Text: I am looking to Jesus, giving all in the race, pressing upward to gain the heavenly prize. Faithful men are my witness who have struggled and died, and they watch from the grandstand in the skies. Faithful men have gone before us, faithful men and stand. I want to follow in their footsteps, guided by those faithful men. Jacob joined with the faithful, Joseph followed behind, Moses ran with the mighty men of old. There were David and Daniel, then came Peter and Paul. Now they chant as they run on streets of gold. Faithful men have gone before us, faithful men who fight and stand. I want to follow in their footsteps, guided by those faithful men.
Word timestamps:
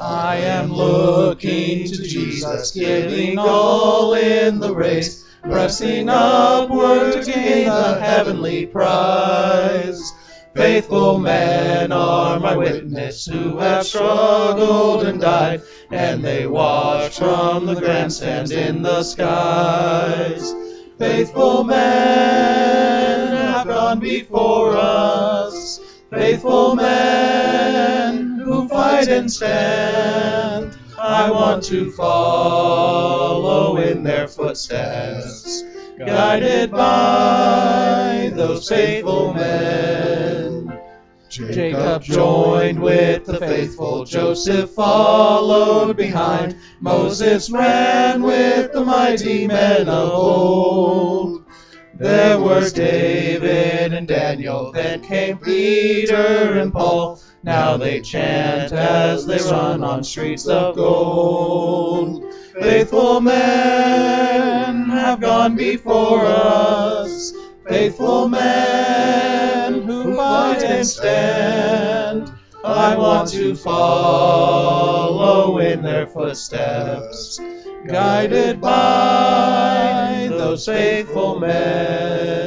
I 0.00 0.36
am 0.36 0.72
looking 0.72 1.88
to 1.88 2.02
Jesus, 2.02 2.70
giving 2.70 3.36
all 3.36 4.14
in 4.14 4.60
the 4.60 4.72
race, 4.72 5.24
pressing 5.42 6.08
upward 6.08 7.24
to 7.24 7.32
gain 7.32 7.66
the 7.66 7.98
heavenly 7.98 8.66
prize. 8.66 10.12
Faithful 10.54 11.18
men 11.18 11.90
are 11.90 12.38
my 12.38 12.56
witness 12.56 13.26
who 13.26 13.58
have 13.58 13.86
struggled 13.86 15.02
and 15.02 15.20
died, 15.20 15.62
and 15.90 16.24
they 16.24 16.46
watch 16.46 17.18
from 17.18 17.66
the 17.66 17.74
grandstand 17.74 18.52
in 18.52 18.82
the 18.82 19.02
skies. 19.02 20.54
Faithful 20.96 21.64
men 21.64 23.36
have 23.36 23.66
gone 23.66 23.98
before 23.98 24.76
us, 24.76 25.80
faithful 26.10 26.76
men 26.76 27.07
and 29.06 29.30
stand. 29.30 30.76
I 30.98 31.30
want 31.30 31.62
to 31.64 31.92
follow 31.92 33.76
in 33.76 34.02
their 34.02 34.26
footsteps, 34.26 35.62
guided 35.98 36.72
by 36.72 38.32
those 38.34 38.68
faithful 38.68 39.32
men. 39.34 40.80
Jacob 41.28 42.02
joined 42.02 42.80
with 42.80 43.26
the 43.26 43.38
faithful, 43.38 44.04
Joseph 44.04 44.70
followed 44.70 45.96
behind, 45.96 46.56
Moses 46.80 47.50
ran 47.50 48.22
with 48.22 48.72
the 48.72 48.84
mighty 48.84 49.46
men 49.46 49.88
of 49.88 50.10
old. 50.10 51.44
There 51.94 52.40
were 52.40 52.68
David 52.70 53.92
and 53.92 54.08
Daniel, 54.08 54.72
then 54.72 55.02
came 55.02 55.38
Peter 55.38 56.58
and 56.58 56.72
Paul. 56.72 57.20
Now 57.44 57.76
they 57.76 58.00
chant 58.00 58.72
as 58.72 59.24
they 59.24 59.38
run 59.38 59.84
on 59.84 60.02
streets 60.02 60.48
of 60.48 60.74
gold. 60.74 62.24
Faithful 62.60 63.20
men 63.20 64.88
have 64.90 65.20
gone 65.20 65.56
before 65.56 66.26
us, 66.26 67.32
faithful 67.68 68.28
men 68.28 69.82
who 69.82 70.16
fight 70.16 70.64
and 70.64 70.86
stand. 70.86 72.32
I 72.64 72.96
want 72.96 73.28
to 73.30 73.54
follow 73.54 75.58
in 75.58 75.82
their 75.82 76.08
footsteps, 76.08 77.40
guided 77.86 78.60
by 78.60 80.26
those 80.28 80.66
faithful 80.66 81.38
men. 81.38 82.37